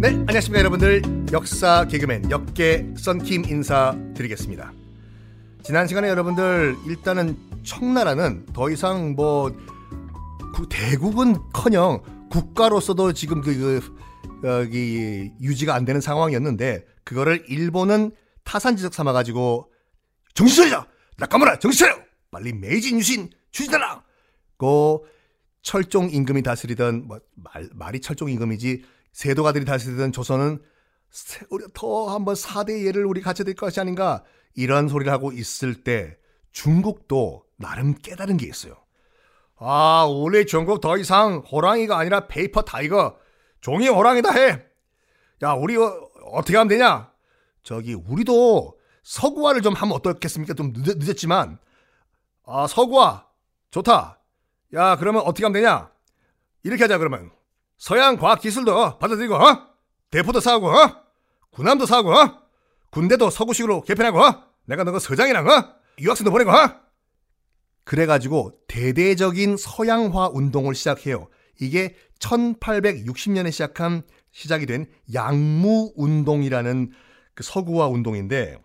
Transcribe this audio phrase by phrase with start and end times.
[0.00, 1.02] 네, 안녕하십니까 여러분들.
[1.32, 4.72] 역사 개그맨 역계 썬킴 인사드리겠습니다.
[5.62, 9.50] 지난 시간에 여러분들 일단은 청나라는 더 이상 뭐
[10.68, 18.12] 대국은커녕 국가로서도 지금 그, 그 여기 유지가 안 되는 상황이었는데 그거를 일본은
[18.44, 19.72] 타산지적 삼아가지고
[20.34, 20.86] 정신 차리자
[21.16, 21.98] 나까마라 정신 차려
[22.30, 24.02] 빨리 메이지 유신 추진하라
[24.56, 25.06] 고
[25.62, 30.60] 철종 임금이 다스리던 뭐 말, 말이 철종 임금이지 세도가들이 다스리던 조선은
[31.50, 36.16] 우리 더 한번 사대 예를 우리 갖춰야 될 것이 아닌가 이런 소리를 하고 있을 때
[36.52, 38.76] 중국도 나름 깨달은 게 있어요.
[39.56, 43.16] 아, 우리 중국 더 이상 호랑이가 아니라 paper tiger,
[43.60, 44.62] 종이 호랑이다 해.
[45.42, 47.12] 야, 우리 어, 어떻게 하면 되냐?
[47.62, 50.54] 저기 우리도 서구화를 좀 하면 어떻겠습니까?
[50.54, 51.58] 좀 늦, 늦었지만
[52.46, 53.26] 아, 서구화
[53.70, 54.20] 좋다.
[54.72, 55.90] 야, 그러면 어떻게 하면 되냐?
[56.62, 57.30] 이렇게 하자 그러면
[57.76, 59.68] 서양 과학 기술도 받아들이고 어?
[60.10, 61.04] 대포도 사고 어?
[61.50, 62.42] 군함도 사고 어?
[62.90, 64.44] 군대도 서구식으로 개편하고 어?
[64.66, 65.74] 내가 너가 서장이랑 어?
[65.98, 66.84] 유학생도 보내고 어?
[67.84, 71.28] 그래가지고 대대적인 서양화 운동을 시작해요.
[71.60, 76.92] 이게 1860년에 시작한 시작이 된 양무 운동이라는
[77.34, 78.58] 그 서구화 운동인데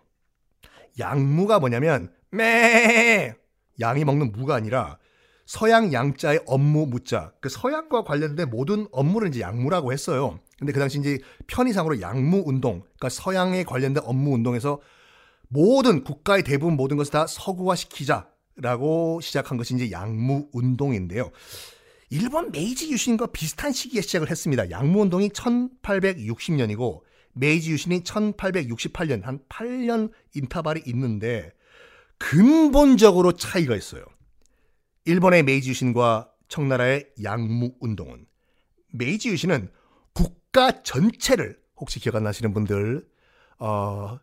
[0.98, 3.34] 양무가 뭐냐면 매
[3.80, 4.98] 양이 먹는 무가 아니라
[5.50, 10.38] 서양 양자의 업무 무자 그 서양과 관련된 모든 업무를 이제 양무라고 했어요.
[10.60, 14.80] 근데 그 당시 이제 편의상으로 양무 운동 그러니까 서양에 관련된 업무 운동에서
[15.48, 21.32] 모든 국가의 대부분 모든 것을 다 서구화 시키자라고 시작한 것이 이제 양무 운동인데요.
[22.10, 24.70] 일본 메이지 유신과 비슷한 시기에 시작을 했습니다.
[24.70, 27.00] 양무 운동이 1860년이고
[27.32, 31.50] 메이지 유신이 1868년 한 8년 인터벌이 있는데
[32.18, 34.04] 근본적으로 차이가 있어요.
[35.10, 38.26] 일본의 메이지 유신과 청나라의 양무 운동은
[38.92, 39.68] 메이지 유신은
[40.12, 43.04] 국가 전체를 혹시 기억 안 나시는 분들
[43.58, 44.20] 어,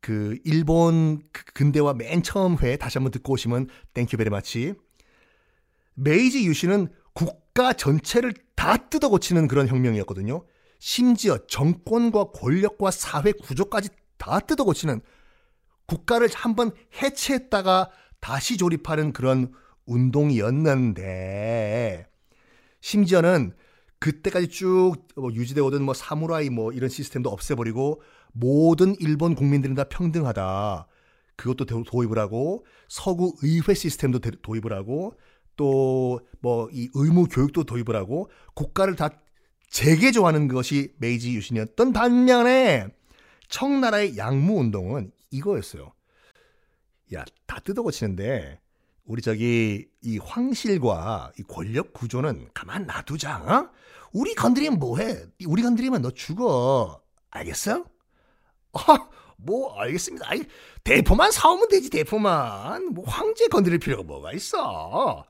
[0.00, 4.72] 그 일본 그 근대화 맨 처음 회 다시 한번 듣고 오시면 thank you very much
[5.92, 10.46] 메이지 유신은 국가 전체를 다 뜯어 고치는 그런 혁명이었거든요.
[10.78, 15.02] 심지어 정권과 권력과 사회 구조까지 다 뜯어 고치는
[15.84, 16.70] 국가를 한번
[17.02, 19.52] 해체했다가 다시 조립하는 그런
[19.90, 21.00] 운동이었는데
[22.80, 23.52] 심지어는
[23.98, 28.00] 그때까지 쭉뭐 유지되어 오던 뭐 사무라이 뭐 이런 시스템도 없애버리고
[28.32, 30.86] 모든 일본 국민들은 다 평등하다.
[31.36, 35.14] 그것도 도입을 하고 서구 의회 시스템도 도입을 하고
[35.56, 39.10] 또 뭐 이 의무 교육도 도입을 하고 국가를 다
[39.68, 42.88] 재개조하는 것이 메이지 유신이었던 반면에
[43.48, 45.92] 청나라의 양무 운동은 이거였어요.
[47.14, 48.60] 야, 다 뜯어고치는데
[49.04, 53.38] 우리 저기 이 황실과 이 권력 구조는 가만 놔두자.
[53.38, 53.70] 어?
[54.12, 55.24] 우리 건드리면 뭐해?
[55.46, 57.02] 우리 건드리면 너 죽어.
[57.30, 57.84] 알겠어?
[58.72, 58.80] 어,
[59.36, 60.26] 뭐 알겠습니다.
[60.28, 60.42] 아이,
[60.84, 62.94] 대포만 사오면 되지 대포만.
[62.94, 65.24] 뭐 황제 건드릴 필요가 뭐가 있어.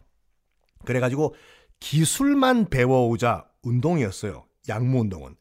[0.84, 1.34] 그래가지고
[1.78, 4.46] 기술만 배워오자 운동이었어요.
[4.68, 5.36] 양무 운동은.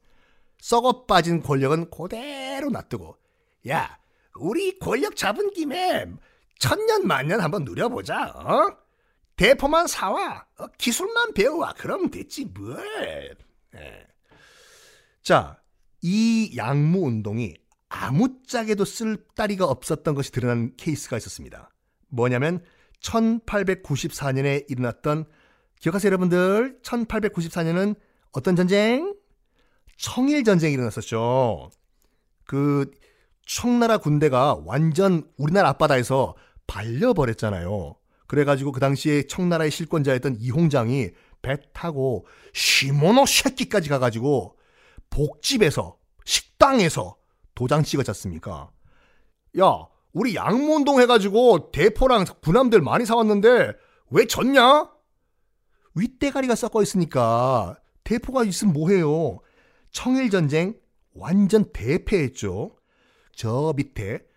[0.59, 3.15] 썩어 빠진 권력은 그대로 놔두고
[3.69, 3.97] 야
[4.35, 6.05] 우리 권력 잡은 김에
[6.59, 8.27] 천년 만년 한번 누려보자.
[8.35, 8.77] 어?
[9.35, 10.45] 대포만 사와.
[10.59, 10.67] 어?
[10.77, 11.73] 기술만 배워와.
[11.73, 13.37] 그럼 됐지 뭘.
[13.75, 14.07] 예.
[15.23, 15.59] 자,
[16.01, 17.55] 이 양무 운동이
[17.87, 21.71] 아무짝에도 쓸다리가 없었던 것이 드러난 케이스가 있었습니다.
[22.09, 22.63] 뭐냐면
[23.01, 25.25] 1894년에 일어났던
[25.79, 26.79] 기억하세요 여러분들?
[26.83, 27.95] 1894년은
[28.31, 29.15] 어떤 전쟁?
[29.97, 31.69] 청일 전쟁이 일어났었죠.
[32.45, 32.91] 그
[33.45, 36.35] 청나라 군대가 완전 우리나라 앞바다에서
[36.69, 37.95] 발려버렸잖아요.
[38.27, 41.09] 그래가지고 그 당시에 청나라의 실권자였던 이홍장이
[41.41, 44.55] 배 타고 시모노 새끼까지 가가지고
[45.09, 47.17] 복집에서 식당에서
[47.55, 48.69] 도장 찍었지 않습니까?
[49.59, 53.73] 야, 우리 양문동 해가지고 대포랑 군함들 많이 사왔는데
[54.11, 54.91] 왜 졌냐?
[55.95, 59.39] 윗대가리가 섞어 있으니까 대포가 있으면 뭐해요?
[59.91, 60.75] 청일전쟁
[61.15, 62.75] 완전 대패했죠.
[63.35, 64.28] 저 밑에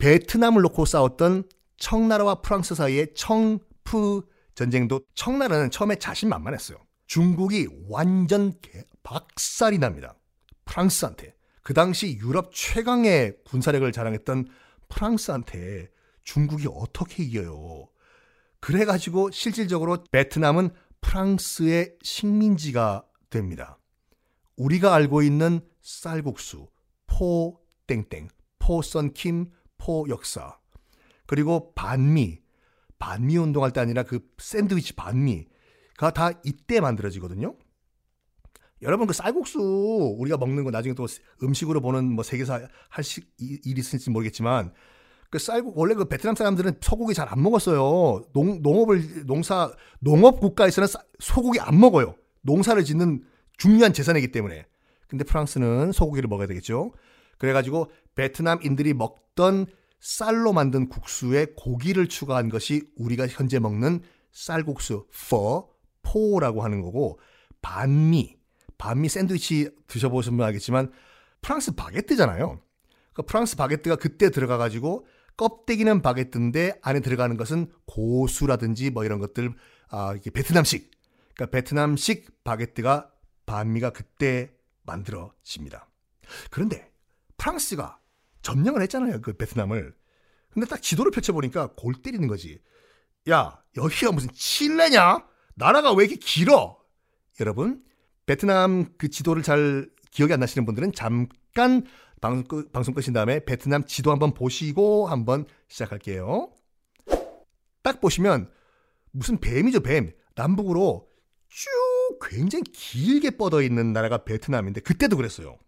[0.00, 1.44] 베트남을 놓고 싸웠던
[1.76, 6.78] 청나라와 프랑스 사이의 청푸 전쟁도 청나라는 처음에 자신만만했어요.
[7.06, 8.54] 중국이 완전
[9.02, 10.16] 박살이 납니다.
[10.64, 11.34] 프랑스한테.
[11.62, 14.48] 그 당시 유럽 최강의 군사력을 자랑했던
[14.88, 15.90] 프랑스한테
[16.24, 17.88] 중국이 어떻게 이겨요?
[18.60, 20.70] 그래가지고 실질적으로 베트남은
[21.00, 23.78] 프랑스의 식민지가 됩니다.
[24.56, 26.68] 우리가 알고 있는 쌀국수,
[27.06, 29.50] 포 땡땡, 포 썬킴,
[29.80, 30.58] 포 역사,
[31.26, 32.40] 그리고 반미,
[32.98, 35.46] 반미 운동할 때 아니라 그 샌드위치 반미,
[36.14, 37.54] 다 이때 만들어지거든요.
[38.82, 41.06] 여러분 그 쌀국수 우리가 먹는 거 나중에 또
[41.42, 44.72] 음식으로 보는 뭐 세계사 할 시, 일이 있을지 모르겠지만
[45.28, 48.22] 그 쌀국 원래 그 베트남 사람들은 소고기 잘 안 먹었어요.
[48.32, 50.88] 농 농업을 농사 농업 국가에서는
[51.18, 52.14] 소고기 안 먹어요.
[52.42, 53.22] 농사를 짓는
[53.58, 54.66] 중요한 재산이기 때문에.
[55.06, 56.92] 근데 프랑스는 소고기를 먹어야 되겠죠.
[57.40, 59.66] 그래가지고 베트남인들이 먹던
[59.98, 65.68] 쌀로 만든 국수에 고기를 추가한 것이 우리가 현재 먹는 쌀국수, 퍼,
[66.02, 67.18] 포라고 하는 거고
[67.62, 68.36] 반미,
[68.78, 70.92] 반미 샌드위치 드셔보시면 알겠지만
[71.40, 72.60] 프랑스 바게트잖아요.
[73.14, 75.06] 그 프랑스 바게트가 그때 들어가가지고
[75.36, 79.54] 껍데기는 바게트인데 안에 들어가는 것은 고수라든지 뭐 이런 것들
[79.88, 80.90] 아 이게 베트남식
[81.34, 83.10] 그러니까 베트남식 바게트가
[83.46, 84.52] 반미가 그때
[84.84, 85.88] 만들어집니다.
[86.50, 86.89] 그런데
[87.40, 87.98] 프랑스가
[88.42, 89.20] 점령을 했잖아요.
[89.22, 89.94] 그 베트남을.
[90.50, 92.60] 근데 딱 지도를 펼쳐보니까 골 때리는 거지.
[93.30, 95.26] 야, 여기가 무슨 칠레냐?
[95.54, 96.78] 나라가 왜 이렇게 길어?
[97.40, 97.82] 여러분,
[98.26, 101.84] 베트남 그 지도를 잘 기억이 안 나시는 분들은 잠깐
[102.20, 106.52] 방송, 끄, 방송 끄신 다음에 베트남 지도 한번 보시고 한번 시작할게요.
[107.82, 108.50] 딱 보시면
[109.12, 110.12] 무슨 뱀이죠, 뱀.
[110.34, 111.08] 남북으로
[111.48, 111.68] 쭉
[112.22, 115.58] 굉장히 길게 뻗어 있는 나라가 베트남인데 그때도 그랬어요.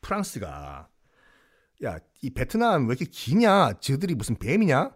[0.00, 0.88] 프랑스가
[1.84, 3.74] 야, 이 베트남 왜 이렇게 기냐?
[3.80, 4.94] 저들이 무슨 뱀이냐?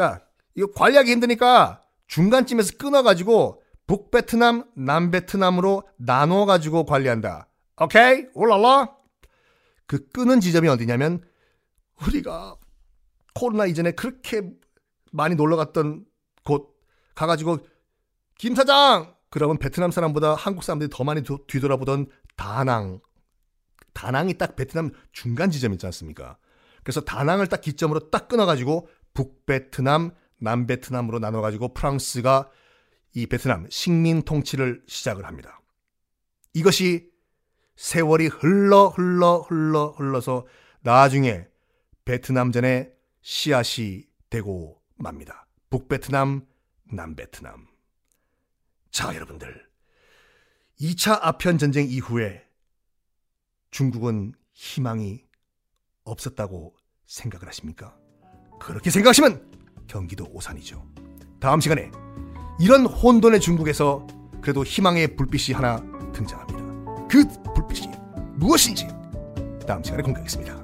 [0.00, 0.20] 야,
[0.54, 7.48] 이거 관리하기 힘드니까 중간쯤에서 끊어가지고 북베트남, 남베트남으로 나눠가지고 관리한다.
[7.80, 8.26] 오케이?
[8.34, 8.96] 올라라?
[9.86, 11.22] 그 끄는 지점이 어디냐면
[12.06, 12.56] 우리가
[13.34, 14.42] 코로나 이전에 그렇게
[15.12, 16.06] 많이 놀러 갔던
[16.44, 16.78] 곳
[17.14, 17.58] 가가지고
[18.38, 22.06] 김 사장 그러면 베트남 사람보다 한국 사람들이 더 많이 뒤돌아보던
[22.36, 23.00] 다낭
[24.00, 26.38] 다낭이 딱 베트남 중간 지점 있지 않습니까?
[26.82, 32.48] 그래서 다낭을 딱 기점으로 딱 끊어가지고 북베트남, 남베트남으로 나눠가지고 프랑스가
[33.12, 35.60] 이 베트남 식민 통치를 시작을 합니다.
[36.54, 37.10] 이것이
[37.76, 40.46] 세월이 흘러 흘러 흘러 흘러서
[40.80, 41.46] 나중에
[42.06, 45.46] 베트남전의 씨앗이 되고 맙니다.
[45.68, 46.46] 북베트남,
[46.90, 47.66] 남베트남.
[48.90, 49.68] 자, 여러분들.
[50.80, 52.49] 2차 아편 전쟁 이후에
[53.70, 55.24] 중국은 희망이
[56.04, 56.74] 없었다고
[57.06, 57.96] 생각을 하십니까?
[58.60, 60.86] 그렇게 생각하시면 경기도 오산이죠.
[61.40, 61.90] 다음 시간에
[62.60, 64.06] 이런 혼돈의 중국에서
[64.40, 65.76] 그래도 희망의 불빛이 하나
[66.12, 67.08] 등장합니다.
[67.08, 67.88] 그 불빛이
[68.36, 68.86] 무엇인지
[69.66, 70.59] 다음 시간에 공개하겠습니다.